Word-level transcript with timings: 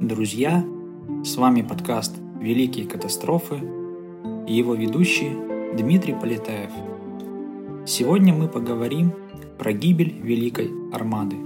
друзья! 0.00 0.64
С 1.24 1.36
вами 1.36 1.60
подкаст 1.60 2.16
«Великие 2.40 2.86
катастрофы» 2.86 3.60
и 4.48 4.54
его 4.54 4.74
ведущий 4.74 5.32
Дмитрий 5.76 6.14
Полетаев. 6.14 6.70
Сегодня 7.86 8.32
мы 8.32 8.48
поговорим 8.48 9.12
про 9.58 9.74
гибель 9.74 10.14
Великой 10.22 10.70
Армады. 10.90 11.36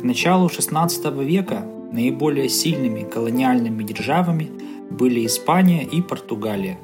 К 0.00 0.02
началу 0.02 0.46
XVI 0.46 1.22
века 1.22 1.66
наиболее 1.92 2.48
сильными 2.48 3.02
колониальными 3.02 3.82
державами 3.82 4.50
были 4.90 5.26
Испания 5.26 5.84
и 5.84 6.00
Португалия. 6.00 6.78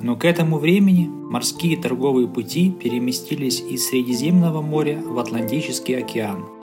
Но 0.00 0.16
к 0.16 0.24
этому 0.24 0.56
времени 0.56 1.08
морские 1.08 1.76
торговые 1.76 2.26
пути 2.26 2.70
переместились 2.70 3.60
из 3.60 3.86
Средиземного 3.86 4.62
моря 4.62 4.98
в 5.04 5.18
Атлантический 5.18 5.98
океан– 5.98 6.46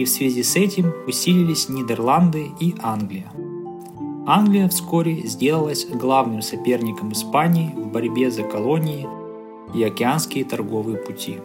и 0.00 0.04
в 0.04 0.08
связи 0.08 0.42
с 0.42 0.56
этим 0.56 0.94
усилились 1.06 1.68
Нидерланды 1.68 2.50
и 2.58 2.74
Англия. 2.82 3.30
Англия 4.26 4.66
вскоре 4.68 5.26
сделалась 5.26 5.86
главным 5.86 6.40
соперником 6.40 7.12
Испании 7.12 7.74
в 7.76 7.88
борьбе 7.88 8.30
за 8.30 8.42
колонии 8.42 9.06
и 9.74 9.84
океанские 9.84 10.46
торговые 10.46 10.96
пути. 10.96 11.36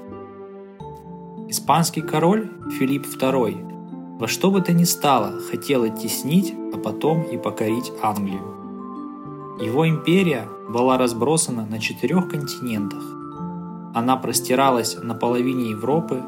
Испанский 1.50 2.00
король 2.00 2.50
Филипп 2.80 3.06
II 3.06 4.20
во 4.20 4.28
что 4.30 4.50
бы 4.52 4.62
то 4.62 4.72
ни 4.72 4.86
стало 4.86 5.34
хотел 5.52 5.84
оттеснить, 5.84 6.54
а 6.74 6.78
потом 6.78 7.24
и 7.24 7.38
покорить 7.38 7.92
Англию. 8.02 8.56
Его 9.60 9.86
империя 9.86 10.48
была 10.70 10.98
разбросана 10.98 11.66
на 11.66 11.80
четырех 11.80 12.30
континентах. 12.30 13.04
Она 13.94 14.16
простиралась 14.16 14.96
на 14.96 15.14
половине 15.14 15.72
Европы, 15.72 16.24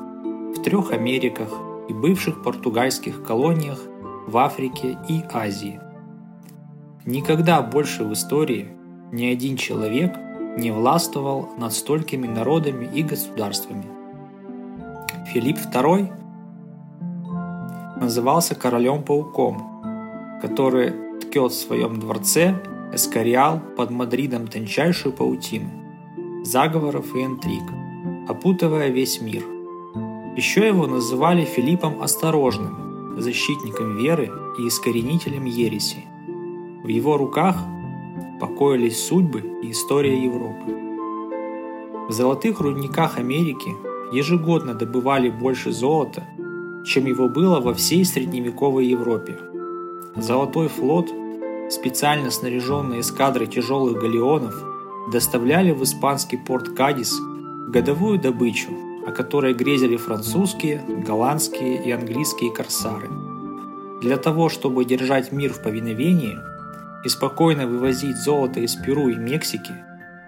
в 0.54 0.62
трех 0.62 0.92
Америках 0.92 1.50
и 1.88 1.94
бывших 1.94 2.44
португальских 2.44 3.24
колониях 3.24 3.80
в 4.28 4.38
Африке 4.38 4.98
и 5.08 5.24
Азии. 5.32 5.80
Никогда 7.06 7.62
больше 7.62 8.04
в 8.04 8.14
истории 8.14 8.68
ни 9.12 9.26
один 9.26 9.56
человек 9.56 10.16
не 10.58 10.72
властвовал 10.72 11.50
над 11.58 11.72
столькими 11.72 12.28
народами 12.28 12.90
и 12.94 13.04
государствами. 13.04 13.86
Филипп 15.28 15.58
II 15.58 16.12
назывался 18.00 18.56
королем-пауком, 18.56 20.40
который 20.42 21.20
ткет 21.22 21.52
в 21.52 21.56
своем 21.56 22.00
дворце 22.00 22.62
эскориал 22.94 23.62
под 23.78 23.92
Мадридом 23.92 24.48
тончайшую 24.48 25.14
паутину, 25.14 25.70
заговоров 26.44 27.16
и 27.16 27.24
интриг, 27.24 27.64
опутывая 28.28 28.90
весь 28.90 29.22
мир– 29.22 29.44
еще 30.38 30.68
его 30.68 30.86
называли 30.86 31.46
Филиппом 31.46 32.00
Осторожным, 32.02 33.16
защитником 33.18 33.98
веры 33.98 34.32
и 34.60 34.68
искоренителем 34.68 35.46
ереси. 35.46 36.06
В 36.84 36.88
его 36.88 37.18
руках 37.18 37.58
покоились 38.40 39.04
судьбы 39.04 39.44
и 39.64 39.72
история 39.72 40.24
Европы. 40.24 40.78
В 42.08 42.12
золотых 42.12 42.60
рудниках 42.60 43.18
Америки 43.18 43.72
ежегодно 44.14 44.76
добывали 44.76 45.30
больше 45.30 45.72
золота, 45.72 46.24
чем 46.86 47.08
его 47.08 47.28
было 47.28 47.60
во 47.60 47.74
всей 47.74 48.06
средневековой 48.06 48.86
Европе. 48.86 49.40
Золотой 50.16 50.68
флот, 50.68 51.12
специально 51.72 52.30
снаряженные 52.30 53.02
эскадры 53.02 53.48
тяжелых 53.48 54.00
галеонов, 54.00 54.56
доставляли 55.12 55.72
в 55.72 55.82
испанский 55.84 56.38
порт 56.38 56.70
Кадис 56.70 57.20
годовую 57.70 58.20
добычу– 58.20 58.70
о 59.08 59.12
которой 59.12 59.54
грезили 59.54 59.96
французские, 59.96 60.84
голландские 60.86 61.82
и 61.82 61.92
английские 61.92 62.52
корсары. 62.52 63.08
Для 64.02 64.18
того, 64.18 64.50
чтобы 64.50 64.84
держать 64.84 65.32
мир 65.32 65.54
в 65.54 65.62
повиновении 65.64 66.38
и 67.06 67.10
спокойно 67.10 67.68
вывозить 67.68 68.18
золото 68.18 68.60
из 68.60 68.76
Перу 68.76 69.08
и 69.08 69.16
Мексики, 69.16 69.72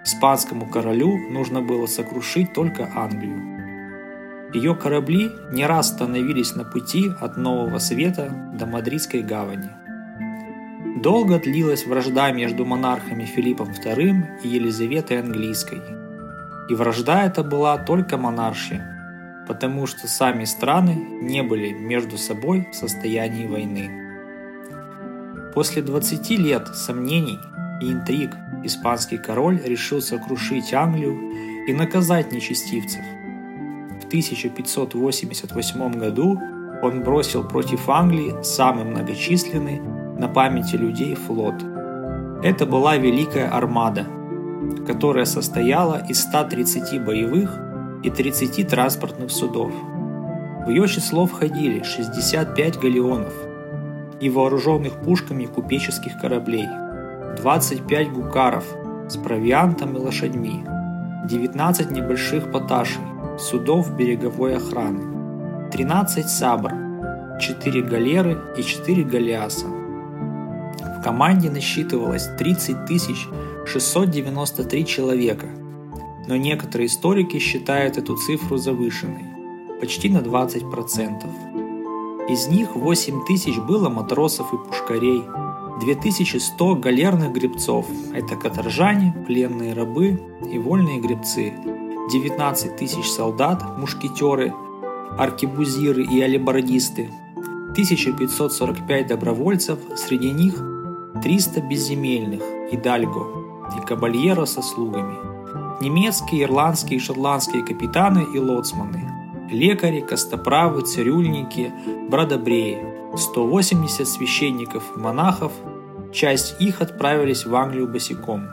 испанскому 0.05 0.69
королю 0.69 1.17
нужно 1.29 1.61
было 1.61 1.87
сокрушить 1.87 2.53
только 2.53 2.89
Англию. 2.95 3.59
Ее 4.53 4.73
корабли 4.75 5.29
не 5.51 5.65
раз 5.65 5.89
становились 5.89 6.55
на 6.55 6.63
пути 6.63 7.11
от 7.19 7.35
Нового 7.35 7.79
Света 7.79 8.33
до 8.57 8.65
Мадридской 8.65 9.21
гавани. 9.23 9.69
Долго 11.03 11.37
длилась 11.37 11.85
вражда 11.85 12.31
между 12.31 12.65
монархами 12.65 13.25
Филиппом 13.25 13.71
II 13.71 14.41
и 14.43 14.47
Елизаветой 14.47 15.19
Английской– 15.19 15.81
и 16.69 16.75
вражда 16.75 17.25
эта 17.25 17.43
была 17.43 17.77
только 17.77 18.17
монаршия, 18.17 19.43
потому 19.47 19.87
что 19.87 20.07
сами 20.07 20.45
страны 20.45 20.93
не 21.21 21.41
были 21.41 21.73
между 21.73 22.17
собой 22.17 22.69
в 22.71 22.75
состоянии 22.75 23.47
войны. 23.47 23.89
После 25.53 25.81
20 25.81 26.29
лет 26.37 26.67
сомнений 26.67 27.39
и 27.81 27.91
интриг 27.91 28.35
испанский 28.63 29.17
король 29.17 29.59
решил 29.65 30.01
сокрушить 30.01 30.73
Англию 30.73 31.17
и 31.67 31.73
наказать 31.73 32.31
нечестивцев. 32.31 33.01
В 34.01 34.05
1588 34.07 35.91
году 35.93 36.39
он 36.83 37.03
бросил 37.03 37.43
против 37.43 37.89
Англии 37.89 38.35
самый 38.43 38.85
многочисленный 38.85 39.79
на 39.79 40.27
памяти 40.27 40.75
людей 40.75 41.15
флот. 41.15 41.55
Это 42.43 42.65
была 42.65 42.95
Великая 42.95 43.49
Армада– 43.49 44.05
которая 44.85 45.25
состояла 45.25 46.03
из 46.07 46.21
130 46.21 47.03
боевых 47.03 47.57
и 48.03 48.09
30 48.09 48.67
транспортных 48.67 49.31
судов. 49.31 49.71
В 50.65 50.69
ее 50.69 50.87
число 50.87 51.25
входили 51.25 51.83
65 51.83 52.79
галеонов 52.79 53.33
и 54.19 54.29
вооруженных 54.29 54.93
пушками 55.01 55.45
купеческих 55.45 56.19
кораблей, 56.19 56.67
25 57.37 58.11
гукаров 58.11 58.65
с 59.07 59.17
провиантом 59.17 59.95
и 59.95 59.99
лошадьми, 59.99 60.63
19 61.25 61.91
небольших 61.91 62.51
поташей, 62.51 63.01
судов 63.37 63.95
береговой 63.95 64.57
охраны, 64.57 65.69
13 65.71 66.29
сабр, 66.29 66.73
4 67.39 67.81
галеры 67.83 68.37
и 68.57 68.63
4 68.63 69.03
галеаса. 69.03 69.67
В 69.67 71.01
команде 71.01 71.49
насчитывалось 71.49 72.27
30 72.37 72.85
тысяч 72.85 73.27
693 73.69 74.85
человека, 74.85 75.47
но 76.27 76.35
некоторые 76.35 76.87
историки 76.87 77.37
считают 77.37 77.97
эту 77.97 78.17
цифру 78.17 78.57
завышенной, 78.57 79.25
почти 79.79 80.09
на 80.09 80.19
20%. 80.19 82.29
Из 82.29 82.47
них 82.47 82.75
8 82.75 83.25
тысяч 83.27 83.59
было 83.59 83.89
матросов 83.89 84.51
и 84.53 84.57
пушкарей, 84.57 85.23
2100 85.81 86.75
галерных 86.75 87.31
гребцов, 87.31 87.85
это 88.11 88.35
каторжане, 88.35 89.15
пленные 89.27 89.73
рабы 89.73 90.19
и 90.51 90.57
вольные 90.57 90.99
гребцы, 90.99 91.53
19 92.11 92.75
тысяч 92.75 93.07
солдат, 93.07 93.77
мушкетеры, 93.77 94.51
аркебузиры 95.15 96.03
и 96.03 96.19
алибардисты, 96.21 97.11
1545 97.73 99.07
добровольцев, 99.07 99.77
среди 99.95 100.31
них 100.31 100.55
300 101.21 101.61
безземельных, 101.61 102.41
идальго, 102.71 103.38
и 103.77 103.81
кабальеро 103.81 104.45
со 104.45 104.61
слугами, 104.61 105.15
немецкие, 105.81 106.43
ирландские 106.43 106.97
и 106.97 107.01
шотландские 107.01 107.63
капитаны 107.63 108.25
и 108.33 108.39
лоцманы, 108.39 109.09
лекари, 109.51 110.01
костоправы, 110.01 110.81
цирюльники, 110.81 111.71
бродобреи, 112.09 112.77
180 113.15 114.07
священников 114.07 114.83
и 114.95 114.99
монахов, 114.99 115.51
часть 116.13 116.61
их 116.61 116.81
отправились 116.81 117.45
в 117.45 117.55
Англию 117.55 117.87
босиком. 117.87 118.49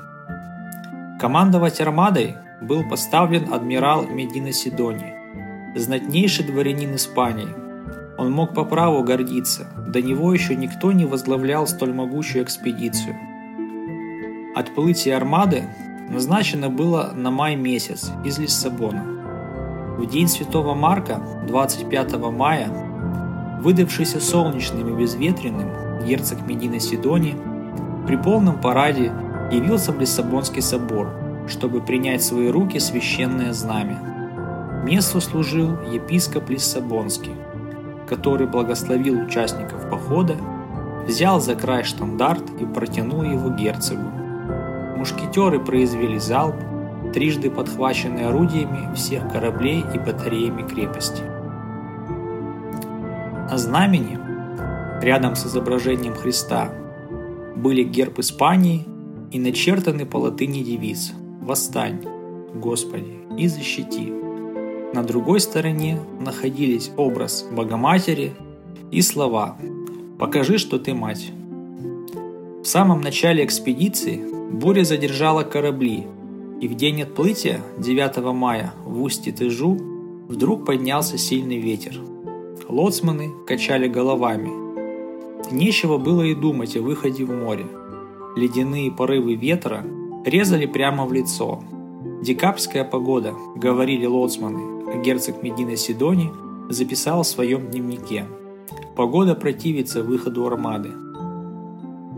Командовать 1.21 1.81
армадой 1.81 2.37
был 2.60 2.88
поставлен 2.88 3.53
адмирал 3.53 4.06
Медина 4.06 4.53
Сидони, 4.53 5.15
знатнейший 5.75 6.47
дворянин 6.47 6.94
Испании. 6.97 7.49
Он 8.19 8.31
мог 8.32 8.55
по 8.55 8.65
праву 8.65 9.03
гордиться, 9.03 9.66
до 9.87 10.00
него 10.00 10.32
еще 10.32 10.56
никто 10.56 10.93
не 10.93 11.05
возглавлял 11.05 11.67
столь 11.67 11.93
могучую 11.93 12.44
экспедицию– 12.44 13.17
Отплытие 14.56 15.14
армады 15.14 15.64
назначено 16.08 16.70
было 16.70 17.12
на 17.14 17.31
май 17.31 17.56
месяц 17.56 18.11
из 18.25 18.38
Лиссабона. 18.38 19.05
В 19.99 20.06
день 20.06 20.29
Святого 20.29 20.73
Марка, 20.75 21.20
25 21.47 22.17
мая, 22.32 22.70
выдавшийся 23.61 24.19
солнечным 24.19 24.88
и 24.88 24.99
безветренным, 24.99 26.06
герцог 26.06 26.47
Медина 26.47 26.81
Сидони 26.81 27.37
при 28.06 28.17
полном 28.17 28.58
параде 28.58 29.12
явился 29.53 29.93
в 29.93 30.00
Лиссабонский 30.00 30.62
собор, 30.62 31.11
чтобы 31.47 31.82
принять 31.82 32.23
в 32.23 32.25
свои 32.25 32.49
руки 32.49 32.79
священное 32.79 33.52
знамя. 33.52 34.82
Месту 34.87 35.20
служил 35.20 35.79
епископ 35.93 36.49
Лиссабонский, 36.49 37.35
который 38.09 38.47
благословил 38.47 39.20
участников 39.20 39.91
похода, 39.91 40.35
взял 41.06 41.43
за 41.43 41.56
край 41.56 41.85
штандарт 41.85 42.44
и 42.59 42.64
протянул 42.64 43.23
его 43.23 43.50
герцогу. 43.50 44.25
Мушкетеры 45.06 45.61
произвели 45.61 46.19
залп, 46.19 46.56
трижды 47.14 47.49
подхваченный 47.49 48.26
орудиями 48.26 48.93
всех 48.97 49.31
кораблей 49.31 49.85
и 49.94 49.99
батареями 50.00 50.67
крепости. 50.67 51.23
На 53.49 53.56
знамени 53.56 54.19
рядом 55.00 55.37
с 55.37 55.47
изображением 55.47 56.14
Христа, 56.14 56.73
были 57.55 57.85
герб 57.85 58.19
Испании 58.19 58.85
и 59.31 59.38
начертаны 59.38 60.06
по 60.06 60.17
латыни 60.17 60.64
девиз 60.64 61.12
«Восстань, 61.41 62.02
Господи, 62.52 63.20
и 63.38 63.47
защити». 63.47 64.12
На 64.93 65.05
другой 65.05 65.38
стороне 65.38 66.00
находились 66.19 66.91
образ 66.97 67.47
Богоматери 67.52 68.35
и 68.91 69.02
слова 69.02 69.56
«Покажи, 70.19 70.59
что 70.59 70.81
ты 70.81 70.94
мать». 70.94 71.31
В 72.61 72.64
самом 72.64 73.02
начале 73.02 73.44
экспедиции 73.44 74.36
буря 74.50 74.84
задержала 74.84 75.43
корабли, 75.43 76.06
и 76.60 76.69
в 76.69 76.75
день 76.75 77.02
отплытия, 77.02 77.60
9 77.78 78.16
мая, 78.34 78.72
в 78.84 79.02
устье 79.02 79.32
Тыжу, 79.32 79.78
вдруг 80.28 80.64
поднялся 80.64 81.19
сильный 81.19 81.58
ветер. 81.58 82.00
Лоцманы 82.69 83.31
качали 83.46 83.88
головами. 83.88 84.50
Нечего 85.52 85.98
было 85.98 86.22
и 86.22 86.34
думать 86.34 86.76
о 86.76 86.82
выходе 86.82 87.25
в 87.25 87.31
море. 87.31 87.66
Ледяные 88.34 88.90
порывы 88.90 89.34
ветра 89.34 89.84
резали 90.25 90.66
прямо 90.66 91.06
в 91.06 91.12
лицо. 91.12 91.62
«Декабрьская 92.22 92.84
погода»,— 92.84 93.34
говорили 93.56 94.06
лоцманы, 94.06 94.90
а 94.92 94.99
герцог 94.99 95.42
Медина 95.42 95.76
Сидони 95.76 96.32
записал 96.69 97.22
в 97.22 97.26
своем 97.26 97.69
дневнике. 97.69 98.26
«Погода 98.96 99.34
противится 99.34 100.02
выходу 100.02 100.46
армады». 100.46 100.90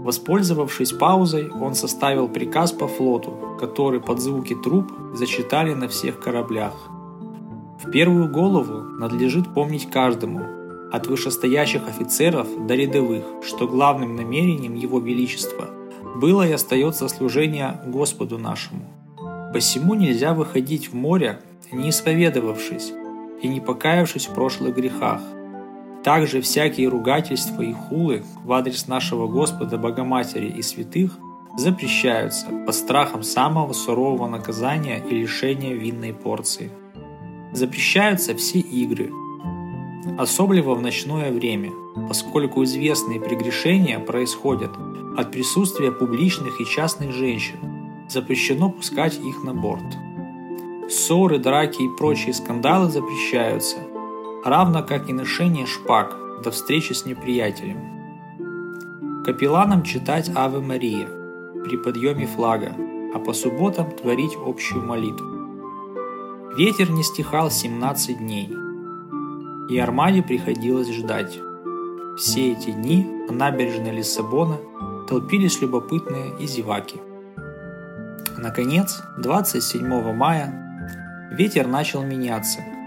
Воспользовавшись 0.05 0.93
паузой, 0.93 1.51
он 1.51 1.75
составил 1.75 2.29
приказ 2.29 2.73
по 2.73 2.87
флоту, 2.87 3.57
который 3.59 4.01
под 4.01 4.21
звуки 4.21 4.55
труб 4.55 4.93
зачитали 5.15 5.75
на 5.75 5.89
всех 5.89 6.21
кораблях. 6.21 6.75
В 7.83 7.91
первую 7.91 8.31
голову 8.31 8.81
надлежит 8.99 9.53
помнить 9.53 9.91
каждому, 9.91 10.41
от 10.93 11.07
вышестоящих 11.07 11.87
офицеров 11.87 12.47
до 12.67 12.75
рядовых, 12.75 13.25
что 13.43 13.67
главным 13.67 14.17
намерением 14.17 14.75
Его 14.75 15.01
Величества 15.01 15.67
было 16.17 16.47
и 16.47 16.53
остается 16.53 17.09
служение 17.09 17.81
Господу 17.87 18.39
нашему. 18.39 18.85
Посему 19.53 19.95
нельзя 19.95 20.33
выходить 20.33 20.93
в 20.93 20.95
море, 20.95 21.41
не 21.73 21.91
исповедовавшись 21.91 22.93
и 23.43 23.49
не 23.49 23.61
покаявшись 23.61 24.27
в 24.27 24.35
прошлых 24.35 24.75
грехах. 24.75 25.21
Также 26.09 26.41
всякие 26.41 26.89
ругательства 26.89 27.61
и 27.61 27.75
хулы 27.75 28.25
в 28.43 28.51
адрес 28.55 28.89
нашего 28.89 29.29
Господа 29.29 29.77
Богоматери 29.77 30.47
и 30.49 30.63
святых 30.63 31.13
запрещаются 31.59 32.47
под 32.65 32.75
страхом 32.75 33.23
самого 33.23 33.75
сурового 33.75 34.27
наказания 34.27 35.05
и 35.07 35.15
лишения 35.15 35.75
винной 35.75 36.15
порции. 36.15 36.71
Запрещаются 37.53 38.35
все 38.35 38.59
игры, 38.59 39.11
особливо 40.17 40.75
в 40.75 40.81
ночное 40.81 41.31
время, 41.31 41.73
поскольку 42.09 42.65
известные 42.65 43.21
прегрешения 43.21 43.99
происходят 43.99 44.71
от 45.15 45.31
присутствия 45.31 45.93
публичных 45.93 46.59
и 46.59 46.65
частных 46.65 47.13
женщин, 47.13 47.59
запрещено 48.09 48.71
пускать 48.71 49.19
их 49.19 49.45
на 49.45 49.53
борт. 49.53 49.99
Ссоры, 50.89 51.39
драки 51.39 51.83
и 51.83 51.97
прочие 51.99 52.33
скандалы 52.33 52.89
запрещаются, 52.89 53.77
равно 54.45 54.83
как 54.83 55.09
и 55.09 55.13
ношение 55.13 55.67
шпаг 55.67 56.17
до 56.43 56.51
встречи 56.51 56.93
с 56.93 57.05
неприятелем. 57.05 59.23
Капелланам 59.25 59.83
читать 59.83 60.31
Аве 60.35 60.61
Мария 60.61 61.09
при 61.65 61.77
подъеме 61.77 62.27
флага, 62.27 62.75
а 63.15 63.19
по 63.19 63.33
субботам 63.33 63.91
творить 63.91 64.37
общую 64.45 64.85
молитву. 64.85 65.27
Ветер 66.57 66.91
не 66.91 67.03
стихал 67.03 67.51
17 67.51 68.19
дней, 68.19 68.51
и 69.69 69.79
Армаде 69.79 70.23
приходилось 70.23 70.93
ждать. 70.93 71.39
Все 72.17 72.53
эти 72.53 72.71
дни 72.71 73.07
на 73.29 73.35
набережной 73.35 73.93
Лиссабона 73.93 74.59
толпились 75.09 75.61
любопытные 75.61 76.37
и 76.39 76.47
зеваки. 76.47 77.01
Наконец, 78.37 79.03
27 79.19 80.15
мая 80.15 81.31
ветер 81.33 81.67
начал 81.67 82.03
меняться– 82.03 82.61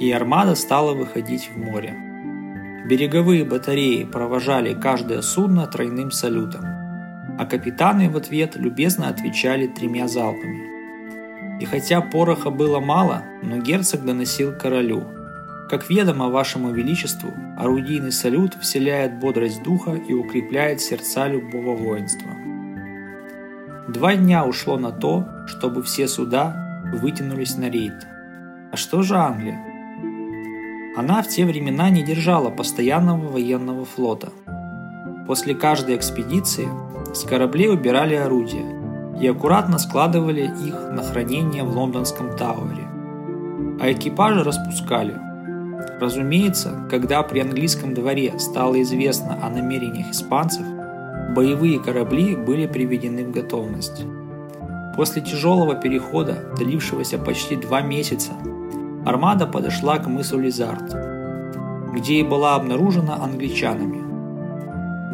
и 0.00 0.10
армада 0.12 0.54
стала 0.54 0.94
выходить 0.94 1.50
в 1.50 1.56
море. 1.56 1.94
Береговые 2.88 3.44
батареи 3.44 4.04
провожали 4.04 4.74
каждое 4.74 5.22
судно 5.22 5.66
тройным 5.66 6.10
салютом, 6.10 6.64
а 7.38 7.46
капитаны 7.46 8.08
в 8.08 8.16
ответ 8.16 8.56
любезно 8.56 9.08
отвечали 9.08 9.66
тремя 9.66 10.06
залпами. 10.06 10.76
И 11.60 11.64
хотя 11.64 12.00
пороха 12.00 12.50
было 12.50 12.80
мало, 12.80 13.24
но 13.42 13.58
герцог 13.58 14.04
доносил 14.04 14.52
королю. 14.52 15.04
Как 15.68 15.90
ведомо 15.90 16.28
вашему 16.28 16.70
величеству, 16.70 17.32
орудийный 17.56 18.12
салют 18.12 18.54
вселяет 18.60 19.18
бодрость 19.18 19.64
духа 19.64 19.94
и 19.94 20.12
укрепляет 20.12 20.80
сердца 20.80 21.26
любого 21.26 21.74
воинства. 21.74 22.30
Два 23.88 24.14
дня 24.14 24.44
ушло 24.44 24.78
на 24.78 24.92
то, 24.92 25.26
чтобы 25.46 25.82
все 25.82 26.06
суда 26.06 26.84
вытянулись 26.92 27.56
на 27.56 27.68
рейд. 27.68 28.06
А 28.70 28.76
что 28.76 29.02
же 29.02 29.16
Англия? 29.16 29.58
Она 30.96 31.22
в 31.22 31.28
те 31.28 31.44
времена 31.44 31.90
не 31.90 32.02
держала 32.02 32.48
постоянного 32.48 33.28
военного 33.28 33.84
флота. 33.84 34.30
После 35.26 35.54
каждой 35.54 35.94
экспедиции 35.96 36.68
с 37.12 37.22
кораблей 37.24 37.70
убирали 37.70 38.14
орудия 38.14 38.64
и 39.20 39.26
аккуратно 39.26 39.78
складывали 39.78 40.50
их 40.66 40.90
на 40.92 41.02
хранение 41.02 41.64
в 41.64 41.76
лондонском 41.76 42.34
Тауэре. 42.34 42.88
А 43.78 43.92
экипажи 43.92 44.42
распускали. 44.42 45.14
Разумеется, 46.00 46.86
когда 46.90 47.22
при 47.22 47.40
английском 47.40 47.92
дворе 47.92 48.38
стало 48.38 48.80
известно 48.80 49.38
о 49.42 49.50
намерениях 49.50 50.10
испанцев, 50.12 50.64
боевые 51.34 51.78
корабли 51.78 52.34
были 52.34 52.66
приведены 52.66 53.24
в 53.26 53.32
готовность. 53.32 54.04
После 54.96 55.20
тяжелого 55.20 55.74
перехода, 55.74 56.38
длившегося 56.56 57.18
почти 57.18 57.56
два 57.56 57.82
месяца, 57.82 58.32
армада 59.06 59.46
подошла 59.46 59.98
к 59.98 60.08
мысу 60.08 60.36
Лизард, 60.36 60.92
где 61.92 62.14
и 62.14 62.24
была 62.24 62.56
обнаружена 62.56 63.22
англичанами. 63.22 64.04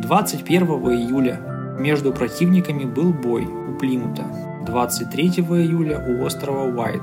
21 0.00 0.66
июля 0.66 1.76
между 1.78 2.10
противниками 2.10 2.84
был 2.84 3.12
бой 3.12 3.44
у 3.44 3.74
Плимута, 3.74 4.24
23 4.66 5.28
июля 5.28 6.02
у 6.08 6.24
острова 6.24 6.74
Уайт 6.74 7.02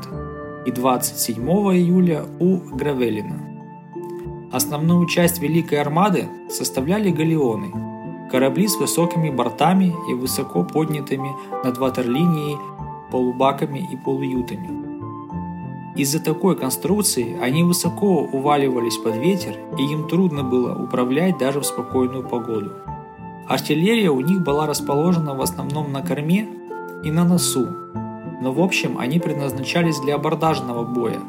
и 0.65 0.71
27 0.71 1.47
июля 1.47 2.24
у 2.39 2.57
Гравелина. 2.57 3.39
Основную 4.51 5.06
часть 5.06 5.39
Великой 5.39 5.81
Армады 5.81 6.27
составляли 6.50 7.12
галеоны, 7.12 7.71
корабли 8.31 8.68
с 8.68 8.77
высокими 8.77 9.30
бортами 9.30 9.94
и 10.09 10.16
высоко 10.16 10.63
поднятыми 10.63 11.30
над 11.63 11.78
ватерлинией 11.78 12.57
полубаками 13.11 13.87
и 13.92 13.95
полуютами– 13.95 14.69
из-за 15.95 16.19
такой 16.19 16.55
конструкции 16.55 17.37
они 17.41 17.63
высоко 17.63 18.21
уваливались 18.21 18.97
под 18.97 19.17
ветер, 19.17 19.57
и 19.77 19.83
им 19.83 20.07
трудно 20.07 20.43
было 20.43 20.75
управлять 20.75 21.37
даже 21.37 21.59
в 21.59 21.65
спокойную 21.65 22.27
погоду. 22.27 22.71
Артиллерия 23.47 24.11
у 24.11 24.21
них 24.21 24.41
была 24.41 24.67
расположена 24.67 25.33
в 25.33 25.41
основном 25.41 25.91
на 25.91 26.01
корме 26.01 26.47
и 27.03 27.11
на 27.11 27.23
носу, 27.25 27.67
но 28.41 28.53
в 28.53 28.61
общем 28.61 28.97
они 28.99 29.19
предназначались 29.19 29.99
для 29.99 30.15
абордажного 30.15 30.83
боя. 30.83 31.19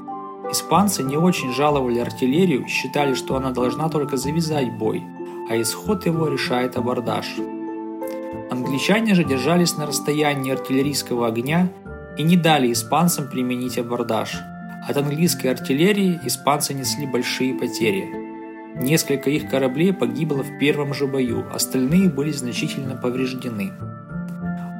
Испанцы 0.52 1.02
не 1.02 1.16
очень 1.16 1.52
жаловали 1.52 1.98
артиллерию, 1.98 2.66
считали, 2.68 3.14
что 3.14 3.36
она 3.36 3.52
должна 3.52 3.88
только 3.88 4.16
завязать 4.16 4.76
бой, 4.76 5.02
а 5.48 5.60
исход 5.60 6.06
его 6.06 6.28
решает 6.28 6.76
абордаж. 6.76 7.36
Англичане 8.50 9.14
же 9.14 9.24
держались 9.24 9.76
на 9.76 9.86
расстоянии 9.86 10.52
артиллерийского 10.52 11.28
огня 11.28 11.70
и 12.20 12.22
не 12.22 12.36
дали 12.36 12.70
испанцам 12.72 13.28
применить 13.28 13.78
абордаж– 13.78 14.38
от 14.88 14.96
английской 14.96 15.48
артиллерии 15.48 16.18
испанцы 16.24 16.72
несли 16.72 17.06
большие 17.06 17.54
потери. 17.54 18.08
Несколько 18.76 19.28
их 19.28 19.50
кораблей 19.50 19.92
погибло 19.92 20.42
в 20.42 20.58
первом 20.58 20.94
же 20.94 21.06
бою, 21.06 21.44
остальные 21.52 22.08
были 22.08 22.32
значительно 22.32 22.96
повреждены. 22.96 23.72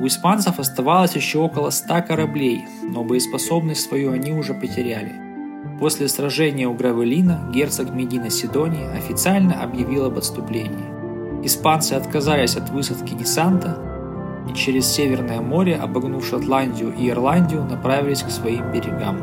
У 0.01 0.07
испанцев 0.07 0.59
оставалось 0.59 1.17
еще 1.17 1.39
около 1.39 1.69
100 1.69 2.03
кораблей, 2.09 2.65
но 2.83 3.05
боеспособность 3.05 3.83
свою 3.83 4.13
они 4.13 4.33
уже 4.33 4.55
потеряли. 4.55 5.13
После 5.79 6.09
сражения 6.09 6.67
у 6.67 6.75
Гравелина 6.75 7.51
герцог 7.53 7.91
Медина 7.91 8.31
Сидони 8.31 8.85
официально 8.97 9.63
объявил 9.63 10.07
об 10.07 10.17
отступлении. 10.17 11.45
Испанцы 11.45 11.93
отказались 11.93 12.57
от 12.57 12.71
высадки 12.71 13.15
десанта 13.15 13.90
и 14.51 14.55
через 14.55 14.87
Северное 14.87 15.41
море, 15.41 15.77
обогнув 15.77 16.27
Шотландию 16.27 16.93
и 16.95 17.09
Ирландию, 17.09 17.65
направились 17.65 18.23
к 18.23 18.31
своим 18.31 18.73
берегам. 18.73 19.19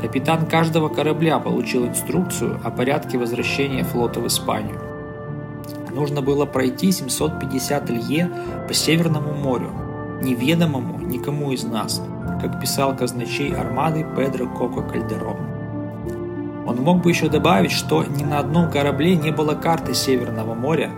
Капитан 0.00 0.46
каждого 0.46 0.88
корабля 0.88 1.38
получил 1.38 1.86
инструкцию 1.86 2.60
о 2.62 2.70
порядке 2.70 3.18
возвращения 3.18 3.84
флота 3.84 4.20
в 4.20 4.26
Испанию. 4.26 4.80
Нужно 5.92 6.22
было 6.22 6.46
пройти 6.46 6.92
750 6.92 7.90
лье 7.90 8.30
по 8.68 8.74
Северному 8.74 9.32
морю, 9.32 9.70
неведомому 10.22 11.00
никому 11.00 11.50
из 11.50 11.64
нас, 11.64 12.02
как 12.40 12.60
писал 12.60 12.94
казначей 12.94 13.52
армады 13.54 14.06
Педро 14.16 14.46
Коко 14.46 14.82
Кальдерон. 14.82 15.36
Он 16.66 16.76
мог 16.76 17.02
бы 17.02 17.10
еще 17.10 17.28
добавить, 17.28 17.72
что 17.72 18.04
ни 18.04 18.24
на 18.24 18.38
одном 18.38 18.70
корабле 18.70 19.16
не 19.16 19.30
было 19.30 19.54
карты 19.54 19.94
Северного 19.94 20.54
моря, 20.54 20.90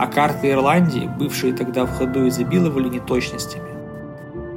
а 0.00 0.06
карты 0.06 0.48
Ирландии, 0.48 1.10
бывшие 1.18 1.52
тогда 1.52 1.84
в 1.84 1.90
ходу, 1.90 2.26
изобиловали 2.26 2.88
неточностями. 2.88 3.68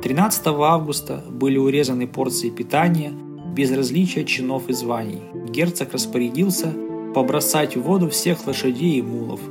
13 0.02 0.48
августа 0.48 1.22
были 1.30 1.58
урезаны 1.58 2.08
порции 2.08 2.50
питания 2.50 3.12
без 3.54 3.70
различия 3.74 4.24
чинов 4.24 4.70
и 4.70 4.74
званий. 4.74 5.22
Герцог 5.50 5.92
распорядился 5.92 6.74
побросать 7.14 7.76
в 7.76 7.82
воду 7.82 8.10
всех 8.10 8.48
лошадей 8.48 9.00
и 9.00 9.02
мулов, 9.02 9.42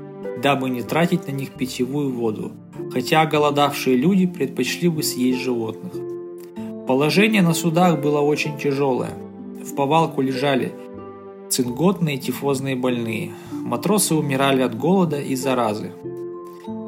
дабы 0.43 0.71
не 0.71 0.83
тратить 0.83 1.27
на 1.27 1.33
них 1.33 1.51
питьевую 1.51 2.11
воду, 2.11 2.53
хотя 2.91 3.27
голодавшие 3.27 3.95
люди 3.95 4.27
предпочли 4.27 4.89
бы 4.89 5.03
съесть 5.03 5.43
животных. 5.43 5.93
Положение 6.87 7.43
на 7.43 7.53
судах 7.53 8.01
было 8.01 8.21
очень 8.21 8.57
тяжелое. 8.57 9.13
В 9.63 9.75
повалку 9.75 10.23
лежали 10.23 10.73
цинготные 11.53 12.17
тифозные 12.17 12.77
больные. 12.77 13.33
Матросы 13.53 14.15
умирали 14.15 14.63
от 14.63 14.75
голода 14.75 15.21
и 15.21 15.37
заразы. 15.37 15.93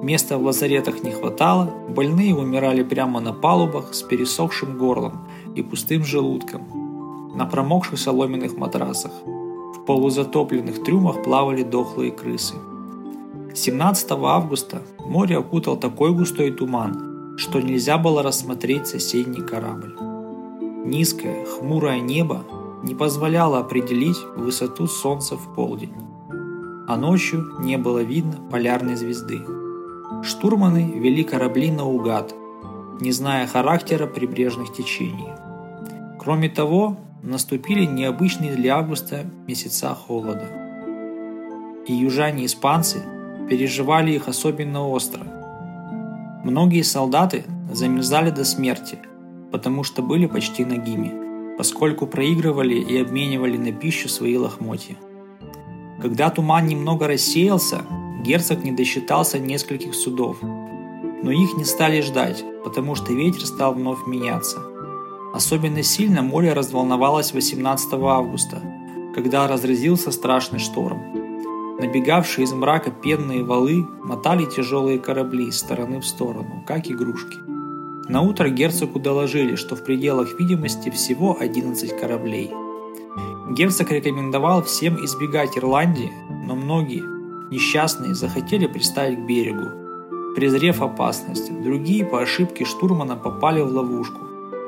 Места 0.02 0.38
в 0.38 0.42
лазаретах 0.42 1.02
не 1.02 1.11
хватало, 1.11 1.71
больные 1.90 2.35
умирали 2.35 2.83
прямо 2.83 3.21
на 3.21 3.35
палубах 3.35 3.92
с 3.92 4.02
пересохшим 4.02 4.78
горлом 4.78 5.28
и 5.54 5.62
пустым 5.62 6.02
желудком, 6.04 6.62
на 7.37 7.44
промокших 7.44 7.99
соломенных 7.99 8.56
матрасах. 8.56 9.12
В 9.26 9.85
полузатопленных 9.87 10.83
трюмах 10.83 11.23
плавали 11.23 11.62
дохлые 11.62 12.11
крысы. 12.11 12.54
17 13.54 14.12
августа 14.12 14.80
море 14.99 15.37
окутал 15.37 15.76
такой 15.76 16.14
густой 16.14 16.52
туман, 16.52 17.37
что 17.37 17.61
нельзя 17.61 17.99
было 17.99 18.23
рассмотреть 18.23 18.87
соседний 18.87 19.42
корабль. 19.42 19.94
Низкое, 20.87 21.44
хмурое 21.44 22.00
небо 22.00 22.44
не 22.84 22.94
позволяло 22.94 23.58
определить 23.60 24.18
высоту 24.36 24.86
солнца 24.86 25.36
в 25.36 25.54
полдень, 25.54 25.94
а 26.86 26.96
ночью 26.98 27.54
не 27.60 27.78
было 27.78 28.00
видно 28.00 28.36
полярной 28.50 28.96
звезды. 28.96 29.40
Штурманы 30.22 30.92
вели 30.94 31.24
корабли 31.24 31.70
наугад, 31.70 32.34
не 33.00 33.10
зная 33.10 33.46
характера 33.46 34.06
прибрежных 34.06 34.72
течений. 34.72 35.30
Кроме 36.20 36.50
того, 36.50 36.98
наступили 37.22 37.86
необычные 37.86 38.54
для 38.54 38.76
августа 38.76 39.24
месяца 39.46 39.94
холода. 39.94 40.46
И 41.86 41.94
южане-испанцы 41.94 43.02
переживали 43.48 44.12
их 44.12 44.28
особенно 44.28 44.86
остро. 44.86 45.24
Многие 46.44 46.82
солдаты 46.82 47.44
замерзали 47.72 48.30
до 48.30 48.44
смерти, 48.44 48.98
потому 49.50 49.84
что 49.84 50.02
были 50.02 50.26
почти 50.26 50.66
нагими, 50.66 51.24
поскольку 51.56 52.06
проигрывали 52.06 52.75
и 52.75 52.99
обменивали 53.00 53.56
на 53.56 53.73
пищу 53.73 54.08
свои 54.08 54.37
лохмотья. 54.37 54.96
Когда 56.00 56.30
туман 56.30 56.66
немного 56.66 57.06
рассеялся, 57.06 57.82
герцог 58.23 58.64
не 58.64 58.73
досчитался 58.73 59.38
нескольких 59.38 59.94
судов, 59.94 60.38
но 60.42 61.30
их 61.30 61.54
не 61.56 61.64
стали 61.64 62.00
ждать, 62.00 62.44
потому 62.64 62.94
что 62.94 63.12
ветер 63.12 63.44
стал 63.46 63.75
вновь 63.75 64.06
меняться– 64.06 64.58
Особенно 65.34 65.82
сильно 65.82 66.23
море 66.23 66.52
разволновалось 66.52 67.32
18 67.32 67.94
августа, 67.94 68.62
когда 69.16 69.49
разразился 69.49 70.12
страшный 70.12 70.61
шторм. 70.61 71.02
Набегавшие 71.80 72.44
из 72.44 72.52
мрака 72.52 72.92
пенные 72.92 73.42
валы 73.42 73.84
мотали 74.04 74.44
тяжелые 74.44 75.00
корабли 75.00 75.49
из 75.49 75.58
стороны 75.58 75.99
в 75.99 76.06
сторону, 76.06 76.62
как 76.68 76.87
игрушки. 76.88 77.37
На 78.06 78.20
утро 78.20 78.50
герцогу 78.50 79.00
доложили, 79.00 79.56
что 79.56 79.76
в 79.76 79.84
пределах 79.84 80.38
видимости 80.38 80.90
всего 80.90 81.38
11 81.40 81.99
кораблей. 81.99 82.50
Герцог 83.50 83.90
рекомендовал 83.90 84.62
всем 84.62 85.02
избегать 85.02 85.56
Ирландии, 85.56 86.12
но 86.44 86.54
многие, 86.54 87.02
несчастные, 87.50 88.14
захотели 88.14 88.66
пристать 88.66 89.16
к 89.16 89.26
берегу. 89.26 90.34
Презрев 90.37 90.82
опасность, 90.82 91.50
другие 91.62 92.04
по 92.04 92.20
ошибке 92.20 92.66
штурмана 92.66 93.16
попали 93.16 93.62
в 93.62 93.68
ловушку 93.68 94.20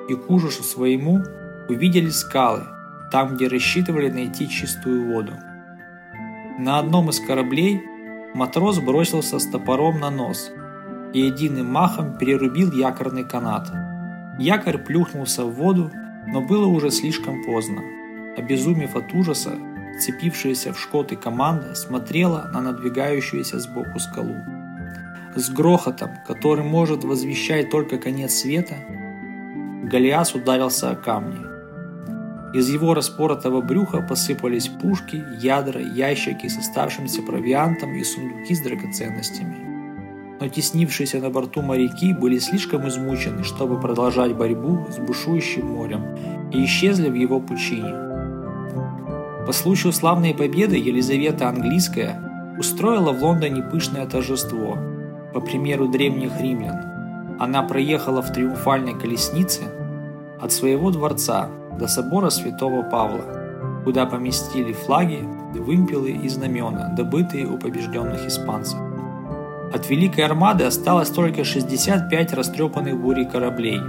и 0.09 0.14
к 0.14 0.31
ужасу 0.31 0.62
своему 0.62 1.23
увидели 1.69 2.09
скалы, 2.09 2.62
там, 3.12 3.35
где 3.35 3.49
рассчитывали 3.49 4.09
найти 4.09 4.49
чистую 4.49 5.12
воду. 5.12 5.33
На 6.59 6.78
одном 6.78 7.11
из 7.11 7.21
кораблей 7.21 7.83
матрос 8.35 8.78
бросился 8.78 9.38
с 9.38 9.47
топором 9.47 10.00
на 10.00 10.11
нос 10.11 10.50
и 11.13 11.21
единым 11.21 11.67
махом 11.67 12.17
перерубил 12.19 12.73
якорный 12.73 13.25
канат. 13.25 13.71
Якорь 14.39 14.79
плюхнулся 14.79 15.45
в 15.45 15.55
воду, 15.55 15.91
но 16.27 16.41
было 16.41 16.67
уже 16.67 16.91
слишком 16.91 17.45
поздно. 17.45 17.83
Обезумев 18.37 18.97
от 18.97 19.13
ужаса, 19.15 19.53
цепившаяся 19.99 20.73
в 20.73 20.79
шкоты 20.79 21.17
команда 21.17 21.75
смотрела 21.75 22.51
на 22.53 22.61
надвигающуюся 22.61 23.59
сбоку 23.61 23.99
скалу. 23.99 24.37
С 25.35 25.49
грохотом, 25.51 26.11
который 26.27 26.65
может 26.65 27.05
возвещать 27.05 27.71
только 27.71 27.99
конец 27.99 28.35
света, 28.35 28.75
Голиас 29.85 30.35
ударился 30.35 30.91
о 30.91 30.97
камни. 30.97 31.47
Из 32.55 32.69
его 32.71 32.95
распоротого 32.95 33.61
брюха 33.61 34.01
посыпались 34.01 34.69
пушки, 34.69 35.23
ядра, 35.39 35.81
ящики 35.81 36.47
с 36.49 36.57
оставшимся 36.59 37.23
провиантом 37.23 37.95
и 37.95 38.03
сундуки 38.03 38.55
с 38.55 38.61
драгоценностями. 38.61 39.75
Но 40.40 40.49
теснившиеся 40.49 41.21
на 41.21 41.31
борту 41.31 41.62
моряки 41.62 42.12
были 42.12 42.38
слишком 42.38 42.87
измучены, 42.88 43.43
чтобы 43.45 43.81
продолжать 43.81 44.35
борьбу 44.35 44.87
с 44.90 44.99
бушующим 44.99 45.66
морем, 45.66 46.02
и 46.52 46.64
исчезли 46.64 47.09
в 47.09 47.14
его 47.14 47.40
пучине. 47.40 47.95
По 49.47 49.52
случаю 49.52 49.93
славной 49.93 50.35
победы 50.35 50.76
Елизавета 50.76 51.49
Английская 51.49 52.21
устроила 52.59 53.12
в 53.12 53.23
Лондоне 53.23 53.62
пышное 53.62 54.07
торжество, 54.07 54.76
по 55.33 55.40
примеру 55.40 55.88
древних 55.88 56.40
римлян– 56.40 56.87
она 57.38 57.62
проехала 57.62 58.23
в 58.23 58.33
триумфальной 58.33 58.95
колеснице 58.95 59.62
от 60.40 60.52
своего 60.52 60.90
дворца 60.90 61.50
до 61.78 61.87
собора 61.87 62.31
святого 62.31 62.83
Павла, 62.83 63.83
куда 63.85 64.07
поместили 64.07 64.73
флаги, 64.73 65.23
вымпелы 65.55 66.12
и 66.12 66.28
знамена, 66.28 66.95
добытые 66.97 67.47
у 67.47 67.59
побежденных 67.59 68.26
испанцев. 68.26 68.78
От 69.73 69.90
Великой 69.90 70.25
Армады 70.25 70.64
осталось 70.64 71.11
только 71.11 71.44
65 71.44 72.32
растрепанных 72.32 73.00
бурей 73.00 73.26
кораблей. 73.26 73.80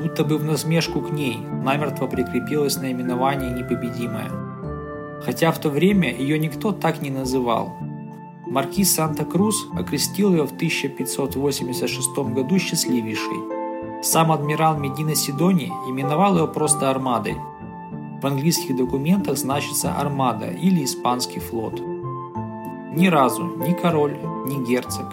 Будто 0.00 0.24
бы 0.24 0.38
в 0.38 0.44
насмешку 0.44 1.00
к 1.00 1.10
ней 1.10 1.38
намертво 1.38 2.06
прикрепилось 2.06 2.76
наименование 2.76 3.50
«Непобедимая». 3.50 4.30
Хотя 5.24 5.52
в 5.52 5.58
то 5.58 5.68
время 5.68 6.14
ее 6.14 6.38
никто 6.38 6.72
так 6.72 7.02
не 7.02 7.10
называл– 7.10 7.76
Маркиз 8.50 8.96
Санта-Крус 8.96 9.68
окрестил 9.76 10.32
ее 10.32 10.44
в 10.44 10.52
1586 10.52 12.18
году 12.34 12.58
счастливейшей. 12.58 14.02
Сам 14.02 14.32
адмирал 14.32 14.76
Медина 14.76 15.14
Сидони 15.14 15.68
именовал 15.88 16.36
ее 16.36 16.48
просто 16.48 16.90
Армадой. 16.90 17.36
В 18.20 18.26
английских 18.26 18.76
документах 18.76 19.38
значится 19.38 19.94
Армада 19.94 20.50
или 20.50 20.84
Испанский 20.84 21.38
флот. 21.38 21.80
Ни 22.92 23.06
разу 23.06 23.44
ни 23.44 23.72
король, 23.72 24.18
ни 24.46 24.64
герцог, 24.64 25.06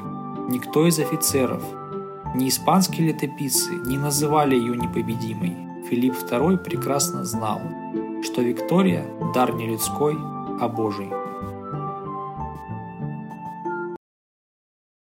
никто 0.50 0.88
из 0.88 1.00
офицеров, 1.00 1.62
ни 2.34 2.50
испанские 2.50 3.10
летописцы 3.10 3.72
не 3.86 3.98
называли 3.98 4.55
ее 4.55 4.75
непобедимой. 4.75 5.55
Филипп 5.88 6.15
II 6.15 6.57
прекрасно 6.57 7.24
знал, 7.24 7.62
что 8.24 8.41
Виктория– 8.41 9.05
дар 9.36 9.53
не 9.53 9.67
людской, 9.67 10.17
а 10.60 10.67
Божий. 10.67 11.10